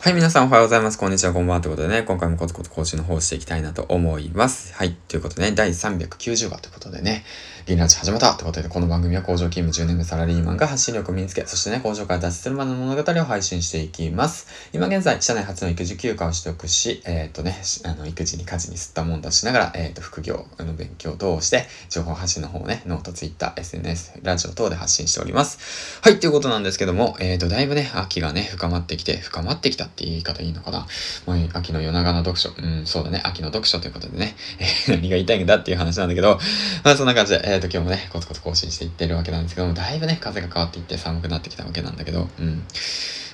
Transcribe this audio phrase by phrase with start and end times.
[0.00, 0.96] はい、皆さんおはようございます。
[0.96, 1.60] こんにちは、こんばんは。
[1.60, 4.72] ということでね、今回もコツコツ更新の方をしていきたいなと思います。
[4.74, 7.24] はい、ということでね、第390話ということでね、
[7.66, 14.70] リンラジ始まったということで、この番組は工場勤務10年目サラリーマンが発信力を身につけ、そしてね、工場から脱出するまでの物語を配信していきます。
[14.72, 26.00] 今現在、社内初の育児休暇を取得し、えっ、ー、とね、あの、育児に家事に吸ったもんだしながら、えっ、ー、と、副業の勉強等をして、情報発信の方をね、ノート、ツイッター、SNS、ラジオ等で発信しております。
[26.02, 30.86] はい、ということなんですけども、えっ、ー、と、だいぶね、秋がね、深まってきて、深まってきたって言い方いいのかな。
[31.26, 32.50] まあ、秋の夜長の読書。
[32.50, 33.20] うん、そうだね。
[33.24, 34.36] 秋の読書ということでね。
[34.88, 36.38] え何が言いたいんだっていう話なんだけど、
[36.84, 42.64] まあそんな感じで、えっ、ー、と今日もね、コツコツ更新していってるわけなんですけども、だいぶね、風が変わっていって寒くなってきたわけなんだけど、うん。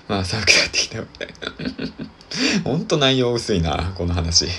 [0.09, 1.28] まあ寒くなってきたわけ。
[2.64, 4.47] ほんと内容薄いな、この話。
[4.47, 4.50] うん、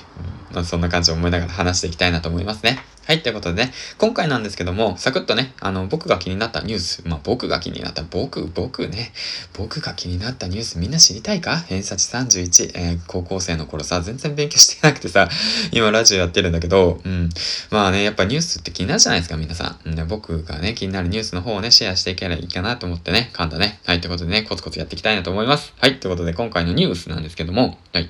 [0.53, 2.79] まあそんな感じを思いながら話していきたいなと思いますね。
[3.05, 9.13] はい、ということでね、今回なんですけども、サクッとね、あの、僕が気になったニュース、まあ、僕が気になった、僕、僕ね、
[9.53, 11.57] 僕が気になったニュースみんな知りたいか？
[11.57, 15.29] 偏差値31、えー、高校生の頃さ、全然勉強してなくてさ、
[15.71, 17.29] 今ラジオやってるんだけど、うん。
[17.69, 19.89] まあね、やっぱニュースって気になるじゃないですか、皆さん。
[19.89, 23.79] うん、僕がね、気になるニュースの方をね、シェアしていけばいいかなと思ってね、噛んだね。
[23.85, 25.75] はい、ということでね、コツコツやっていきたいなと思います。
[25.79, 28.09] はい、ということで今回のニュースなんですけども、はい。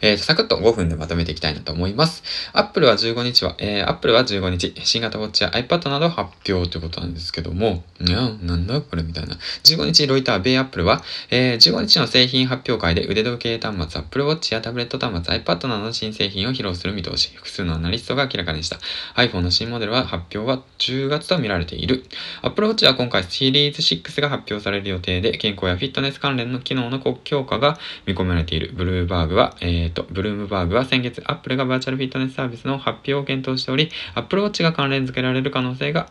[0.00, 2.22] えー、サクッと5分でまとめていきたいなと思います。
[2.52, 9.36] Apple は15日は、えー、Apple は15日、新型ウォッチや iPad など発表ということなんですけども、いや、なんだこれみたいな。
[9.64, 18.78] 15日、ロイター、米 Apple は、えー、15日の製品発表会で腕時計端末、Apple Watch やタブレット端末、iPad などの新製品を披露する見通し、複数のアナリストが明らかにした。
[19.16, 22.04] iPhone の新モデルは発表は10月と見られている。
[22.42, 28.72] Apple Watch は今回シリーズ6が発表される予定で、健康やフィットネス関連の機能の強化が見込まれている。
[28.74, 36.10] ブルーバーグは、えっ、ー、と、ブルームバーグは先月、アップルがバーチャルフィットネスサービスの発表を検討しており、アップルウォッチが関連付けられる可能性が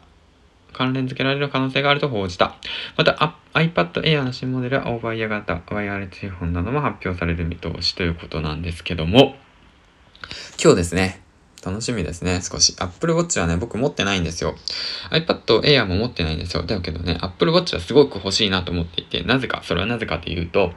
[0.73, 2.55] 関連付けられる可能性があると報じた。
[2.95, 9.35] また、iPad Air の新モデルはオーバーイヤー型ワイヤレスイヤホンなども発表される見通しということなんですけども、
[10.61, 11.21] 今日ですね、
[11.65, 12.75] 楽しみですね、少し。
[12.79, 14.55] Apple Watch はね、僕持ってないんですよ。
[15.11, 16.63] iPad Air も持ってないんですよ。
[16.63, 20.71] だけどね、Apple Watch はすごく欲しいなと思っていて、なぜか、それはなぜかというと、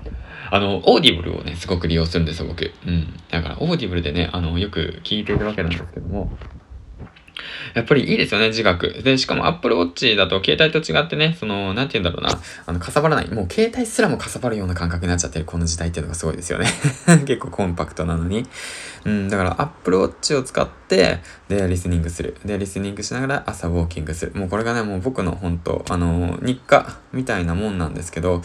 [0.50, 2.70] あの、 Audible をね、すごく利用するんですよ、僕。
[2.86, 3.20] うん。
[3.30, 6.30] だから、 Audible でね、あの、よく聞いているわけなんですけども、
[7.74, 9.02] やっぱりいいですよね、自学。
[9.02, 13.30] で、しかも Apple Watch だと携帯と違ってね、その、なんて言うんだろうな、あの、かさばらない。
[13.30, 16.66] もう携帯すらもかさばるような感覚になっちゃってるこの時代っていうのがすごいですよね。
[17.26, 18.46] 結構コンパクトなのに。
[19.04, 21.18] うん、だから Apple Watch を使って、
[21.48, 22.36] で、リスニングする。
[22.44, 24.32] で、リスニングしながら朝ウォーキングする。
[24.34, 28.42] もうこれがね、もう僕の本当あの、日課みたいなもんなんですけど、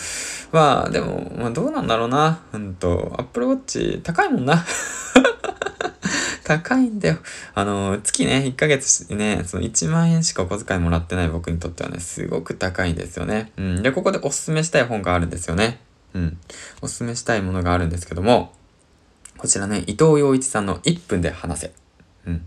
[0.52, 2.40] まあ、でも、まあどうなんだろうな。
[2.54, 4.66] うんと、Apple Watch 高いもんな。
[6.48, 7.18] 高いんだよ。
[7.56, 13.52] あの、月ね、1ヶ月ね、その1万円しかお小遣いもらってない僕にとってはね、すごく高いんですよね。
[13.58, 13.84] うん。
[13.84, 15.82] で、ここでおすすめしたい本があるんですよね。
[16.14, 16.38] うん。
[16.82, 18.54] おすすめしたいものがあるんですけども、
[19.38, 21.74] こちらね、伊藤洋一さんの1分で話せ。
[22.28, 22.46] うん。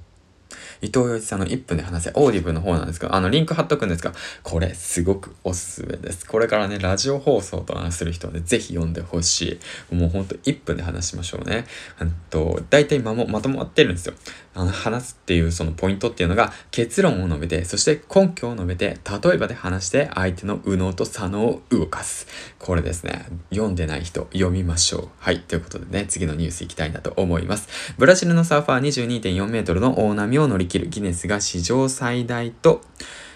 [0.83, 6.27] 伊藤洋一さんの1分で話せ、オーディブの方なんですけど、あの、リンク貼っとくんですが、これ、すごくおすすめです。
[6.27, 9.95] これからね、ラジオ放送と話する人はね、ぜひ読んでほしい。
[9.95, 11.67] もうほんと1分で話しましょうね。
[12.01, 14.15] うんと、大体まも、まとまってるんですよ。
[14.55, 22.27] あの、話すっていうそのポイントっていうのが、結論を述べて、そして根拠を述べて、例えばで話して、相手の右脳と左脳を動かす。
[22.59, 23.27] これですね。
[23.51, 25.09] 読んでない人、読みましょう。
[25.19, 25.41] はい。
[25.41, 27.69] ということでね、次のニュースいきたいなと思います。
[27.99, 32.81] ブラジルのサーファー22.4メートルの大波を乗りきるギネスが史上最大と、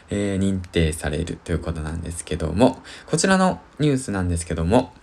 [0.08, 4.94] えー、認定されるということなんですけども、こちらのニュースなんですけども、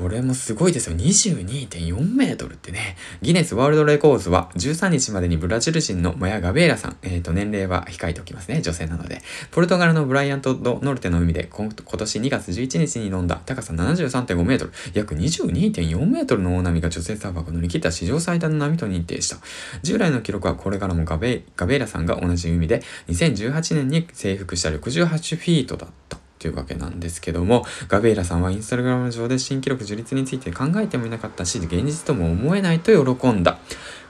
[0.00, 0.96] これもすごいですよ。
[0.96, 2.96] 22.4メートルってね。
[3.20, 8.62] ギネスワールドレコーズは13日までにブラジル人のマヤ・ガベーラさん、えっ、ー、と、年齢は控えておきますね。
[8.62, 9.20] 女性なので。
[9.50, 19.36] ポルトガルのブライアント・ド・ノルテの海で今年2月11日に飲んだ高さ73.5メートル、約22.4メートルの大波が女性サーファーが乗り切った史上最大の波と認定した。
[19.82, 25.06] 従来の記録はこれからもガベガベーラさんが同じ海で2018年に征服した68
[25.36, 25.99] フィートだった。
[26.40, 33.58] というわけなんですけども、ガベーラさんはインスタグラム上で新記録樹立について考えてもいなかったし、現実とも思えないと喜んだ。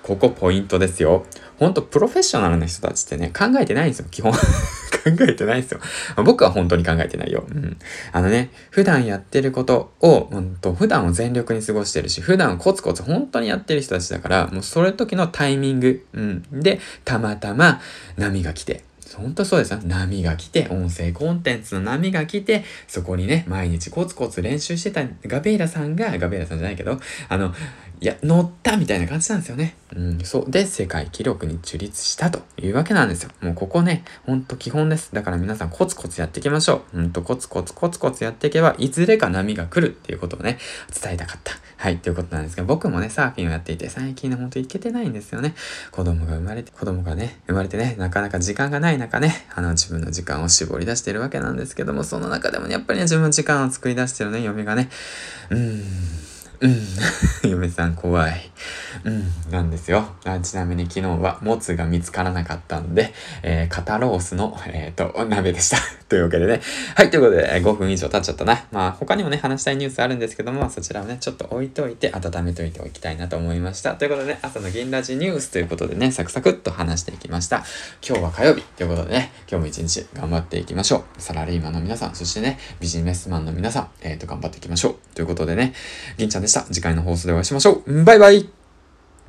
[0.03, 1.27] ここポイントですよ。
[1.59, 4.33] ほんと、プロフェッショナルな人たちってね、考えてないんですよ、基本。
[5.03, 5.81] 考えてないですよ。
[6.25, 7.45] 僕は本当に考えてないよ。
[7.51, 7.77] うん。
[8.13, 16.43] あのね、普段やってることを、うんと、普段を全力に過ごしてるし、普段コツコツ本当にやってる人たちだから、もうそれ時のタイミング、うん。
[16.53, 17.81] で、たまたま
[18.17, 18.85] 波が来て、
[19.17, 19.81] 本当そうですよ。
[19.85, 27.55] 波が来て、音声コンテンツの波が来て、そこにね、毎日コツコツ練習してたガベイラさんが、ガベイラさんじゃないけど、あの、
[28.03, 29.77] いや、乗ったみたいな感じなんですよね。
[29.95, 30.51] うん、そう。
[30.51, 33.31] で、世界記録に樹立したというわけなんですよ。
[33.43, 35.11] もうここね、ほんと基本です。
[35.13, 36.99] だから皆さんコツコツやっていきましょう。
[36.99, 40.57] うんと、コツコツコツコツやっていけば、いずれか波が来るっていうことをね、
[40.99, 41.53] 伝えたかった。
[41.77, 45.55] はい、ということなんですけど、僕もね、サーフィンをやっていて、最近ね、ほんと行けてないんですよね。
[45.91, 54.89] 子供が生まれて、子供がね、生まれてね、なかなか時間がない中ね、あの、自分の時間を絞り出してるわけなんですけども、その中でもね、やっぱりね、自分の時間を作り出してるね、嫁がね、
[55.51, 55.85] うーん、
[56.61, 56.87] うん。
[57.51, 58.51] 嫁さん怖い。
[59.05, 59.51] うん。
[59.51, 60.05] なんですよ。
[60.25, 65.79] あちなみに昨日は、もつが見つからなかったんで、えー、肩ロースの、えっ、ー、と、鍋でした。
[66.09, 66.61] というわけでね。
[66.97, 68.65] はい、ということで、5分以上経っちゃったな。
[68.73, 73.95] まあ、他にもね、話したいニュースあるんですけども、そちらをね、ちょっと置いといて、温めといておきたいなと思いました。
[73.95, 77.65] ということでね、朝の銀ラジニュースということでね、サクサクっと話していきました。
[78.07, 81.23] 今日は火曜日ということでね、今日も一日頑張っていきましょう。
[81.23, 84.97] サラリーマンの皆さん、そしてね、ビジネスマンの皆さん、えっ、ー、と、頑張っていきましょう。
[85.15, 85.75] ということでね、
[86.17, 86.63] 銀ちゃんでした。
[86.63, 88.05] 次回の放送でお会いしましょう。
[88.05, 88.60] バイバイ